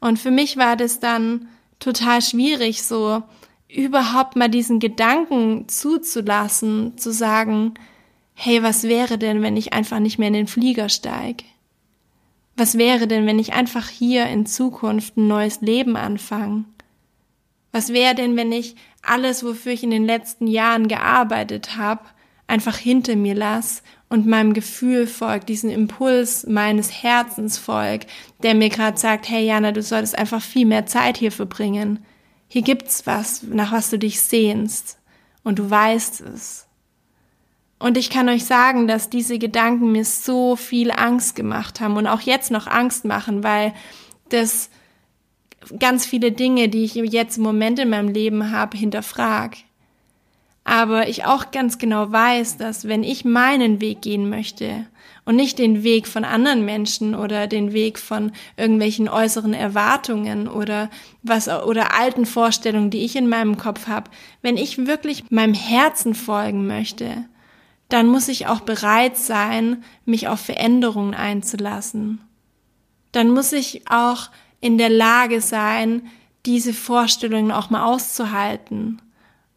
[0.00, 1.48] Und für mich war das dann
[1.80, 3.22] total schwierig, so
[3.68, 7.72] überhaupt mal diesen Gedanken zuzulassen, zu sagen,
[8.34, 11.44] hey, was wäre denn, wenn ich einfach nicht mehr in den Flieger steige?
[12.54, 16.66] Was wäre denn, wenn ich einfach hier in Zukunft ein neues Leben anfange?
[17.72, 22.02] Was wäre denn, wenn ich alles, wofür ich in den letzten Jahren gearbeitet habe,
[22.46, 28.08] einfach hinter mir lass und meinem Gefühl folgt, diesen Impuls meines Herzens folgt,
[28.42, 32.04] der mir gerade sagt, hey Jana, du solltest einfach viel mehr Zeit hier verbringen.
[32.48, 34.98] Hier gibt's was, nach was du dich sehnst
[35.44, 36.66] und du weißt es.
[37.78, 42.06] Und ich kann euch sagen, dass diese Gedanken mir so viel Angst gemacht haben und
[42.06, 43.72] auch jetzt noch Angst machen, weil
[44.30, 44.70] das
[45.78, 49.56] ganz viele Dinge, die ich jetzt im Moment in meinem Leben habe, hinterfrag.
[50.64, 54.86] Aber ich auch ganz genau weiß, dass wenn ich meinen Weg gehen möchte
[55.24, 60.90] und nicht den Weg von anderen Menschen oder den Weg von irgendwelchen äußeren Erwartungen oder
[61.22, 64.10] was oder alten Vorstellungen, die ich in meinem Kopf habe,
[64.42, 67.24] wenn ich wirklich meinem Herzen folgen möchte,
[67.88, 72.20] dann muss ich auch bereit sein, mich auf Veränderungen einzulassen.
[73.12, 74.28] Dann muss ich auch
[74.60, 76.08] in der Lage sein,
[76.46, 79.00] diese Vorstellungen auch mal auszuhalten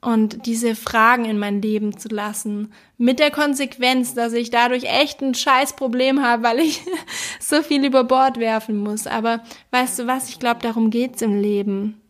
[0.02, 2.74] und diese Fragen in mein Leben zu lassen.
[2.98, 6.82] Mit der Konsequenz, dass ich dadurch echt ein Scheißproblem habe, weil ich
[7.40, 9.06] so viel über Bord werfen muss.
[9.08, 12.02] Aber weißt du was, ich glaube, darum geht's im Leben.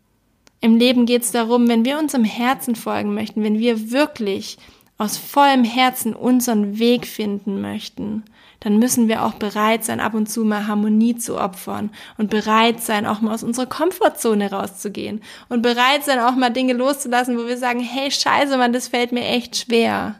[0.61, 4.57] Im Leben geht's darum, wenn wir unserem Herzen folgen möchten, wenn wir wirklich
[4.97, 8.23] aus vollem Herzen unseren Weg finden möchten,
[8.61, 12.79] dann müssen wir auch bereit sein, ab und zu mal Harmonie zu opfern und bereit
[12.79, 17.47] sein, auch mal aus unserer Komfortzone rauszugehen und bereit sein, auch mal Dinge loszulassen, wo
[17.47, 20.15] wir sagen, hey, scheiße, Mann, das fällt mir echt schwer.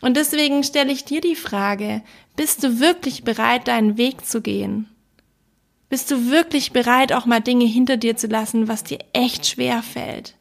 [0.00, 2.02] Und deswegen stelle ich dir die Frage,
[2.36, 4.88] bist du wirklich bereit, deinen Weg zu gehen?
[5.90, 9.82] Bist du wirklich bereit, auch mal Dinge hinter dir zu lassen, was dir echt schwer
[9.82, 10.37] fällt?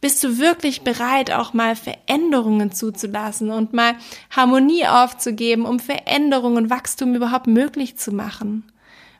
[0.00, 3.94] Bist du wirklich bereit, auch mal Veränderungen zuzulassen und mal
[4.30, 8.64] Harmonie aufzugeben, um Veränderungen und Wachstum überhaupt möglich zu machen?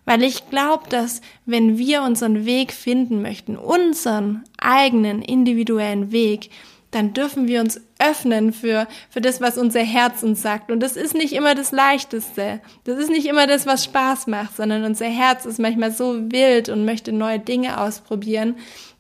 [0.05, 6.51] Weil ich glaube, dass wenn wir unseren Weg finden möchten, unseren eigenen individuellen Weg,
[6.93, 10.71] dann dürfen wir uns öffnen für, für das, was unser Herz uns sagt.
[10.71, 12.61] Und das ist nicht immer das Leichteste.
[12.85, 16.69] Das ist nicht immer das, was Spaß macht, sondern unser Herz ist manchmal so wild
[16.69, 18.57] und möchte neue Dinge ausprobieren,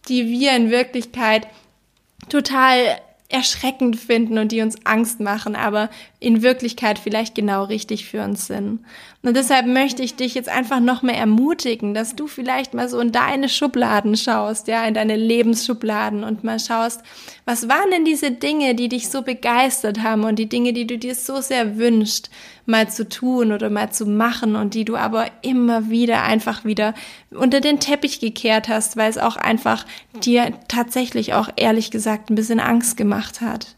[0.08, 1.46] die wir in Wirklichkeit
[2.28, 8.22] total erschreckend finden und die uns Angst machen, aber in Wirklichkeit vielleicht genau richtig für
[8.22, 8.84] uns sind.
[9.26, 13.00] Und deshalb möchte ich dich jetzt einfach noch mehr ermutigen, dass du vielleicht mal so
[13.00, 17.00] in deine Schubladen schaust, ja, in deine Lebensschubladen und mal schaust,
[17.44, 20.96] was waren denn diese Dinge, die dich so begeistert haben und die Dinge, die du
[20.96, 22.30] dir so sehr wünschst,
[22.66, 26.94] mal zu tun oder mal zu machen und die du aber immer wieder einfach wieder
[27.32, 29.86] unter den Teppich gekehrt hast, weil es auch einfach
[30.22, 33.75] dir tatsächlich auch ehrlich gesagt ein bisschen Angst gemacht hat.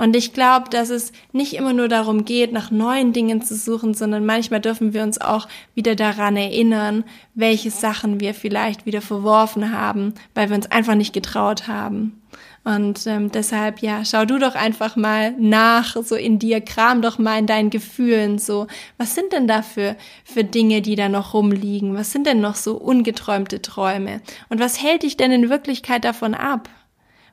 [0.00, 3.92] Und ich glaube, dass es nicht immer nur darum geht, nach neuen Dingen zu suchen,
[3.92, 9.78] sondern manchmal dürfen wir uns auch wieder daran erinnern, welche Sachen wir vielleicht wieder verworfen
[9.78, 12.18] haben, weil wir uns einfach nicht getraut haben.
[12.64, 17.18] Und ähm, deshalb, ja, schau du doch einfach mal nach, so in dir, kram doch
[17.18, 21.34] mal in deinen Gefühlen, so, was sind denn da für, für Dinge, die da noch
[21.34, 21.94] rumliegen?
[21.94, 24.22] Was sind denn noch so ungeträumte Träume?
[24.48, 26.70] Und was hält dich denn in Wirklichkeit davon ab?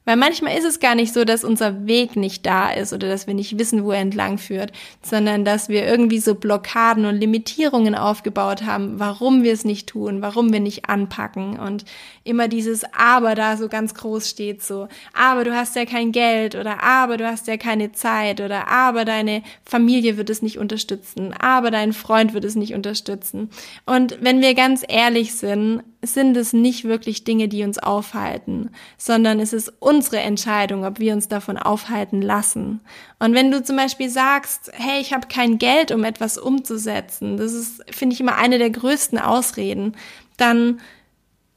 [0.07, 3.27] Weil manchmal ist es gar nicht so, dass unser Weg nicht da ist oder dass
[3.27, 7.93] wir nicht wissen, wo er entlang führt, sondern dass wir irgendwie so Blockaden und Limitierungen
[7.93, 11.59] aufgebaut haben, warum wir es nicht tun, warum wir nicht anpacken.
[11.59, 11.83] Und
[12.27, 16.55] immer dieses Aber da so ganz groß steht so, aber du hast ja kein Geld
[16.55, 21.33] oder aber du hast ja keine Zeit oder aber deine Familie wird es nicht unterstützen,
[21.33, 23.49] aber dein Freund wird es nicht unterstützen.
[23.85, 29.39] Und wenn wir ganz ehrlich sind, sind es nicht wirklich Dinge, die uns aufhalten, sondern
[29.39, 32.81] es ist unsere Entscheidung, ob wir uns davon aufhalten lassen.
[33.19, 37.53] Und wenn du zum Beispiel sagst, hey, ich habe kein Geld, um etwas umzusetzen, das
[37.53, 39.95] ist, finde ich, immer eine der größten Ausreden,
[40.37, 40.79] dann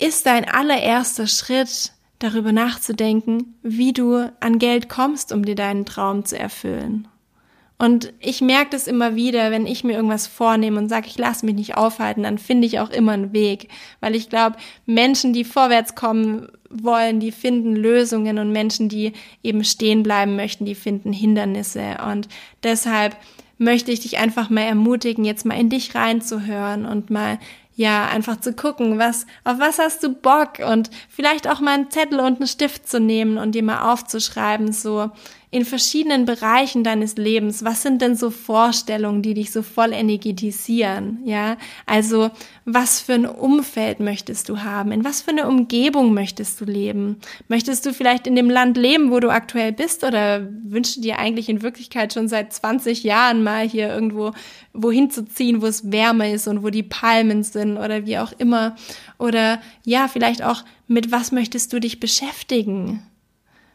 [0.00, 6.24] ist dein allererster Schritt, darüber nachzudenken, wie du an Geld kommst, um dir deinen Traum
[6.24, 7.08] zu erfüllen.
[7.78, 11.46] Und ich merke das immer wieder, wenn ich mir irgendwas vornehme und sage, ich lasse
[11.46, 13.68] mich nicht aufhalten, dann finde ich auch immer einen Weg.
[14.00, 19.64] Weil ich glaube, Menschen, die vorwärts kommen wollen, die finden Lösungen und Menschen, die eben
[19.64, 21.96] stehen bleiben möchten, die finden Hindernisse.
[22.06, 22.28] Und
[22.62, 23.16] deshalb
[23.56, 27.38] möchte ich dich einfach mal ermutigen, jetzt mal in dich reinzuhören und mal
[27.80, 30.58] ja, einfach zu gucken, was, auf was hast du Bock?
[30.58, 34.70] Und vielleicht auch mal einen Zettel und einen Stift zu nehmen und dir mal aufzuschreiben,
[34.70, 35.10] so,
[35.52, 41.18] in verschiedenen Bereichen deines Lebens, was sind denn so Vorstellungen, die dich so voll energetisieren,
[41.24, 41.56] ja?
[41.86, 42.30] Also,
[42.64, 44.92] was für ein Umfeld möchtest du haben?
[44.92, 47.16] In was für eine Umgebung möchtest du leben?
[47.48, 51.18] Möchtest du vielleicht in dem Land leben, wo du aktuell bist oder wünschst du dir
[51.18, 54.30] eigentlich in Wirklichkeit schon seit 20 Jahren mal hier irgendwo
[54.72, 58.32] wohin zu ziehen, wo es wärmer ist und wo die Palmen sind oder wie auch
[58.38, 58.76] immer?
[59.18, 63.02] Oder ja, vielleicht auch mit was möchtest du dich beschäftigen?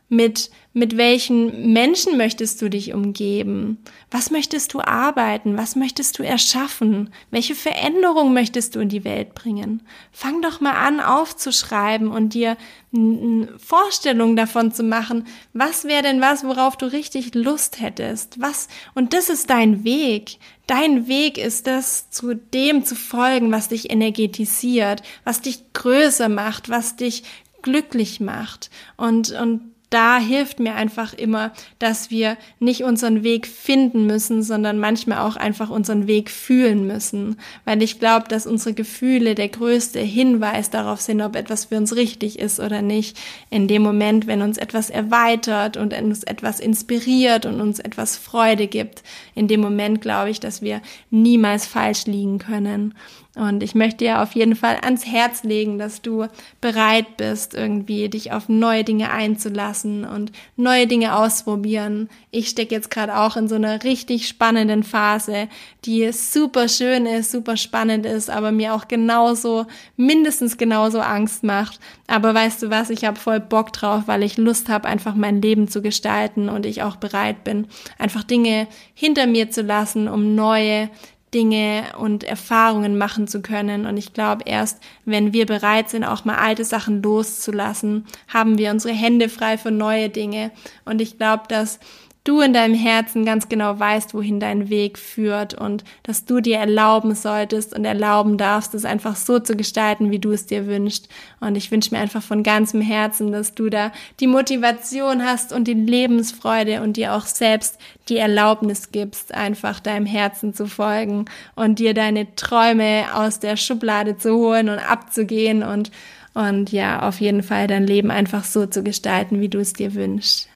[0.08, 3.80] Mit, mit welchen Menschen möchtest du dich umgeben?
[4.12, 5.58] Was möchtest du arbeiten?
[5.58, 7.10] Was möchtest du erschaffen?
[7.32, 9.82] Welche Veränderung möchtest du in die Welt bringen?
[10.12, 12.56] Fang doch mal an aufzuschreiben und dir
[12.94, 18.40] eine Vorstellung davon zu machen, was wäre denn was, worauf du richtig Lust hättest?
[18.40, 20.38] Was, und das ist dein Weg.
[20.68, 26.70] Dein Weg ist es, zu dem zu folgen, was dich energetisiert, was dich größer macht,
[26.70, 27.24] was dich
[27.62, 28.70] glücklich macht.
[28.98, 34.80] Und, und da hilft mir einfach immer, dass wir nicht unseren Weg finden müssen, sondern
[34.80, 37.38] manchmal auch einfach unseren Weg fühlen müssen.
[37.66, 41.96] Weil ich glaube, dass unsere Gefühle der größte Hinweis darauf sind, ob etwas für uns
[41.96, 43.18] richtig ist oder nicht.
[43.50, 48.68] In dem Moment, wenn uns etwas erweitert und uns etwas inspiriert und uns etwas Freude
[48.68, 52.94] gibt, in dem Moment glaube ich, dass wir niemals falsch liegen können.
[53.36, 56.28] Und ich möchte dir auf jeden Fall ans Herz legen, dass du
[56.62, 62.10] bereit bist, irgendwie dich auf neue Dinge einzulassen und neue Dinge ausprobieren.
[62.32, 65.50] Ich stecke jetzt gerade auch in so einer richtig spannenden Phase,
[65.84, 69.66] die super schön ist, super spannend ist, aber mir auch genauso,
[69.98, 71.82] mindestens genauso Angst macht.
[72.08, 75.42] Aber weißt du was, ich habe voll Bock drauf, weil ich Lust habe, einfach mein
[75.42, 77.68] Leben zu gestalten und ich auch bereit bin,
[77.98, 80.90] einfach Dinge hinter mir zu lassen, um neue
[81.36, 83.86] Dinge und Erfahrungen machen zu können.
[83.86, 88.72] Und ich glaube, erst wenn wir bereit sind, auch mal alte Sachen loszulassen, haben wir
[88.72, 90.52] unsere Hände frei für neue Dinge.
[90.86, 91.80] Und ich glaube, dass
[92.26, 96.58] du in deinem Herzen ganz genau weißt, wohin dein Weg führt und dass du dir
[96.58, 101.08] erlauben solltest und erlauben darfst, es einfach so zu gestalten, wie du es dir wünschst.
[101.40, 105.68] Und ich wünsche mir einfach von ganzem Herzen, dass du da die Motivation hast und
[105.68, 107.78] die Lebensfreude und dir auch selbst
[108.10, 114.18] die Erlaubnis gibst, einfach deinem Herzen zu folgen und dir deine Träume aus der Schublade
[114.18, 115.92] zu holen und abzugehen und
[116.34, 119.94] und ja, auf jeden Fall dein Leben einfach so zu gestalten, wie du es dir
[119.94, 120.50] wünschst.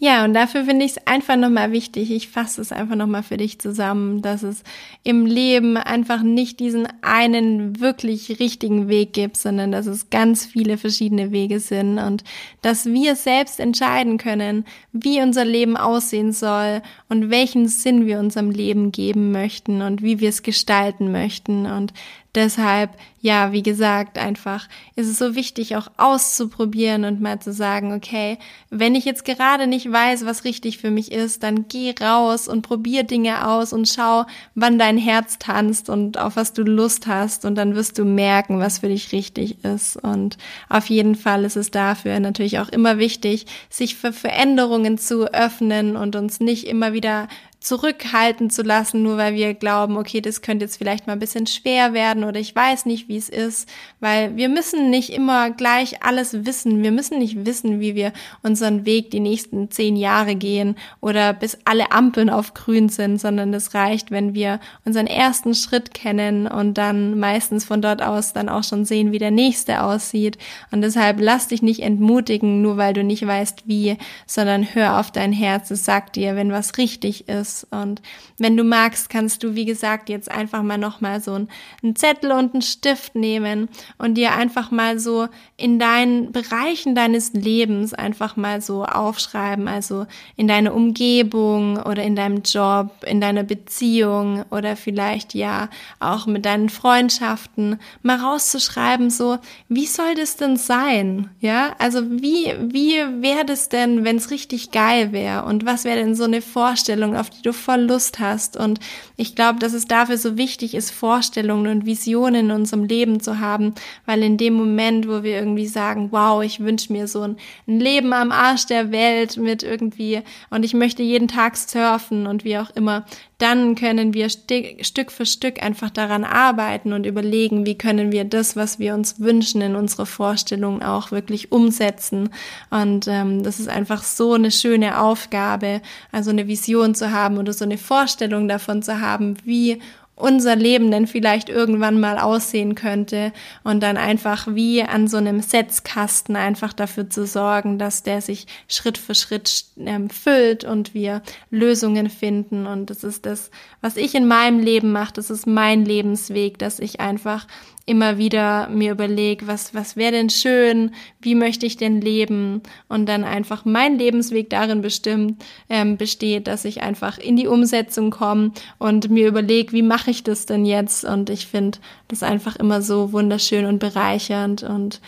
[0.00, 3.36] Ja, und dafür finde ich es einfach nochmal wichtig, ich fasse es einfach nochmal für
[3.36, 4.62] dich zusammen, dass es
[5.02, 10.78] im Leben einfach nicht diesen einen wirklich richtigen Weg gibt, sondern dass es ganz viele
[10.78, 12.22] verschiedene Wege sind und
[12.62, 18.52] dass wir selbst entscheiden können, wie unser Leben aussehen soll und welchen Sinn wir unserem
[18.52, 21.66] Leben geben möchten und wie wir es gestalten möchten.
[21.66, 21.92] Und
[22.34, 27.92] deshalb ja, wie gesagt, einfach ist es so wichtig, auch auszuprobieren und mal zu sagen,
[27.92, 28.38] okay,
[28.70, 32.62] wenn ich jetzt gerade nicht weiß, was richtig für mich ist, dann geh raus und
[32.62, 37.44] probier Dinge aus und schau, wann dein Herz tanzt und auf was du Lust hast
[37.44, 39.96] und dann wirst du merken, was für dich richtig ist.
[39.96, 40.38] Und
[40.68, 45.96] auf jeden Fall ist es dafür natürlich auch immer wichtig, sich für Veränderungen zu öffnen
[45.96, 47.26] und uns nicht immer wieder
[47.60, 51.46] zurückhalten zu lassen, nur weil wir glauben, okay, das könnte jetzt vielleicht mal ein bisschen
[51.46, 53.68] schwer werden oder ich weiß nicht, wie es ist,
[53.98, 56.84] weil wir müssen nicht immer gleich alles wissen.
[56.84, 61.58] Wir müssen nicht wissen, wie wir unseren Weg die nächsten zehn Jahre gehen oder bis
[61.64, 66.78] alle Ampeln auf grün sind, sondern es reicht, wenn wir unseren ersten Schritt kennen und
[66.78, 70.38] dann meistens von dort aus dann auch schon sehen, wie der nächste aussieht.
[70.70, 75.10] Und deshalb lass dich nicht entmutigen, nur weil du nicht weißt, wie, sondern hör auf
[75.10, 75.72] dein Herz.
[75.72, 77.66] Es sagt dir, wenn was richtig ist ist.
[77.70, 78.02] Und
[78.38, 82.54] wenn du magst, kannst du, wie gesagt, jetzt einfach mal nochmal so einen Zettel und
[82.54, 88.60] einen Stift nehmen und dir einfach mal so in deinen Bereichen deines Lebens einfach mal
[88.60, 90.06] so aufschreiben, also
[90.36, 95.68] in deine Umgebung oder in deinem Job, in deiner Beziehung oder vielleicht ja
[96.00, 101.30] auch mit deinen Freundschaften mal rauszuschreiben, so, wie soll das denn sein?
[101.40, 105.44] Ja, also wie, wie wäre das denn, wenn es richtig geil wäre?
[105.44, 108.56] Und was wäre denn so eine Vorstellung, auf die die du voll Lust hast.
[108.56, 108.80] Und
[109.16, 113.38] ich glaube, dass es dafür so wichtig ist, Vorstellungen und Visionen in unserem Leben zu
[113.40, 113.74] haben,
[114.06, 117.80] weil in dem Moment, wo wir irgendwie sagen, wow, ich wünsche mir so ein, ein
[117.80, 122.58] Leben am Arsch der Welt mit irgendwie und ich möchte jeden Tag surfen und wie
[122.58, 123.04] auch immer,
[123.38, 128.56] dann können wir Stück für Stück einfach daran arbeiten und überlegen, wie können wir das,
[128.56, 132.30] was wir uns wünschen, in unsere Vorstellungen auch wirklich umsetzen.
[132.70, 137.52] Und ähm, das ist einfach so eine schöne Aufgabe, also eine Vision zu haben oder
[137.52, 139.80] so eine Vorstellung davon zu haben, wie
[140.18, 143.32] unser Leben denn vielleicht irgendwann mal aussehen könnte
[143.64, 148.46] und dann einfach wie an so einem Setzkasten einfach dafür zu sorgen, dass der sich
[148.68, 152.66] Schritt für Schritt ähm, füllt und wir Lösungen finden.
[152.66, 153.50] Und das ist das,
[153.80, 157.46] was ich in meinem Leben mache, das ist mein Lebensweg, dass ich einfach
[157.88, 162.62] immer wieder mir überlege, was, was wäre denn schön, wie möchte ich denn leben?
[162.88, 168.10] Und dann einfach mein Lebensweg darin bestimmt ähm, besteht, dass ich einfach in die Umsetzung
[168.10, 171.04] komme und mir überlege, wie mache ich das denn jetzt?
[171.04, 175.00] Und ich finde das einfach immer so wunderschön und bereichernd und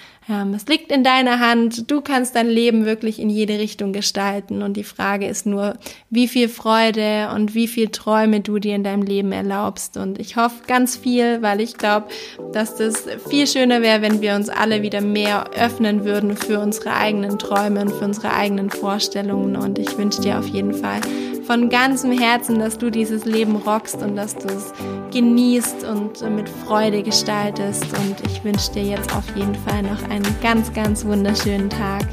[0.55, 1.91] es liegt in deiner Hand.
[1.91, 4.63] Du kannst dein Leben wirklich in jede Richtung gestalten.
[4.63, 5.75] Und die Frage ist nur,
[6.09, 9.97] wie viel Freude und wie viel Träume du dir in deinem Leben erlaubst.
[9.97, 12.07] Und ich hoffe ganz viel, weil ich glaube,
[12.53, 16.95] dass das viel schöner wäre, wenn wir uns alle wieder mehr öffnen würden für unsere
[16.95, 19.57] eigenen Träume und für unsere eigenen Vorstellungen.
[19.57, 21.01] Und ich wünsche dir auf jeden Fall
[21.45, 24.73] von ganzem Herzen, dass du dieses Leben rockst und dass du es
[25.13, 27.85] genießt und mit Freude gestaltest.
[27.99, 32.05] Und ich wünsche dir jetzt auf jeden Fall noch einen ganz, ganz wunderschönen Tag.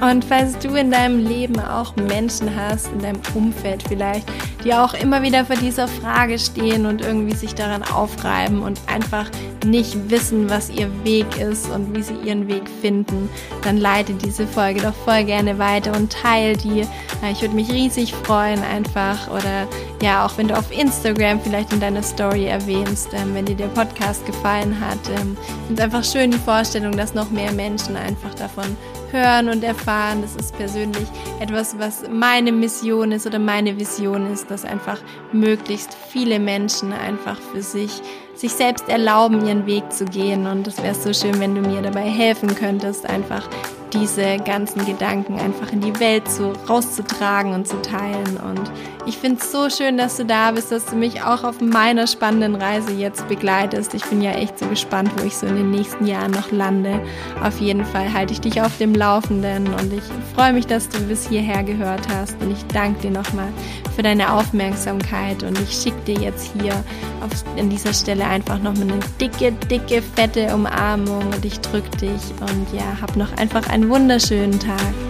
[0.00, 4.28] Und falls du in deinem Leben auch Menschen hast, in deinem Umfeld vielleicht,
[4.64, 9.28] die auch immer wieder vor dieser Frage stehen und irgendwie sich daran aufreiben und einfach
[9.64, 13.28] nicht wissen, was ihr Weg ist und wie sie ihren Weg finden,
[13.62, 16.86] dann leite diese Folge doch voll gerne weiter und teile die.
[17.32, 19.66] Ich würde mich riesig freuen einfach oder
[20.00, 23.66] ja, auch wenn du auf Instagram vielleicht in deiner Story erwähnst, ähm, wenn dir der
[23.66, 24.98] Podcast gefallen hat.
[25.20, 25.36] Ähm,
[25.68, 28.76] ist einfach schön die Vorstellung, dass noch mehr Menschen einfach davon
[29.10, 30.22] hören und erfahren.
[30.22, 31.06] Das ist persönlich
[31.40, 34.98] etwas, was meine Mission ist oder meine Vision ist, dass einfach
[35.32, 38.02] möglichst viele Menschen einfach für sich
[38.34, 40.46] sich selbst erlauben, ihren Weg zu gehen.
[40.46, 43.48] Und es wäre so schön, wenn du mir dabei helfen könntest, einfach
[43.92, 48.36] diese ganzen Gedanken einfach in die Welt so rauszutragen und zu teilen.
[48.36, 48.70] Und
[49.08, 52.06] ich finde es so schön, dass du da bist, dass du mich auch auf meiner
[52.06, 53.94] spannenden Reise jetzt begleitest.
[53.94, 57.00] Ich bin ja echt so gespannt, wo ich so in den nächsten Jahren noch lande.
[57.42, 60.02] Auf jeden Fall halte ich dich auf dem Laufenden und ich
[60.34, 62.36] freue mich, dass du bis hierher gehört hast.
[62.42, 63.48] Und ich danke dir nochmal
[63.96, 66.74] für deine Aufmerksamkeit und ich schicke dir jetzt hier
[67.22, 72.22] auf, an dieser Stelle einfach nochmal eine dicke, dicke, fette Umarmung und ich drücke dich
[72.40, 75.07] und ja, hab noch einfach einen wunderschönen Tag.